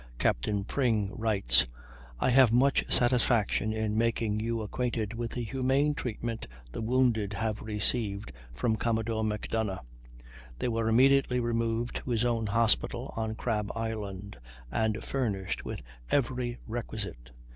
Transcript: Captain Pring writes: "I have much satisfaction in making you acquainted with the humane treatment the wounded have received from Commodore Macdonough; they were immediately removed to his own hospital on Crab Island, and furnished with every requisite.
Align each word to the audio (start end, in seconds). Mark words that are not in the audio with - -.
Captain 0.17 0.63
Pring 0.63 1.15
writes: 1.15 1.67
"I 2.19 2.31
have 2.31 2.51
much 2.51 2.91
satisfaction 2.91 3.71
in 3.71 3.95
making 3.95 4.39
you 4.39 4.63
acquainted 4.63 5.13
with 5.13 5.29
the 5.33 5.43
humane 5.43 5.93
treatment 5.93 6.47
the 6.71 6.81
wounded 6.81 7.33
have 7.33 7.61
received 7.61 8.31
from 8.51 8.77
Commodore 8.77 9.23
Macdonough; 9.23 9.81
they 10.57 10.69
were 10.69 10.89
immediately 10.89 11.39
removed 11.39 11.97
to 11.97 12.09
his 12.09 12.25
own 12.25 12.47
hospital 12.47 13.13
on 13.15 13.35
Crab 13.35 13.71
Island, 13.75 14.39
and 14.71 15.03
furnished 15.03 15.65
with 15.65 15.83
every 16.09 16.57
requisite. 16.65 17.29